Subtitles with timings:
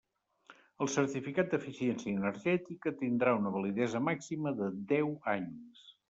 [0.83, 5.85] El Certificat d'Eficiència Energètica tindrà una validesa màxima de deu anys.